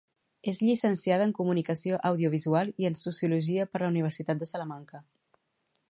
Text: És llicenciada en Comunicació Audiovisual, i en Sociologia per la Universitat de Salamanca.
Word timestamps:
És 0.51 0.59
llicenciada 0.67 1.27
en 1.29 1.33
Comunicació 1.39 1.99
Audiovisual, 2.11 2.73
i 2.85 2.89
en 2.91 2.99
Sociologia 3.03 3.69
per 3.75 3.83
la 3.85 3.91
Universitat 3.95 4.43
de 4.45 4.53
Salamanca. 4.55 5.05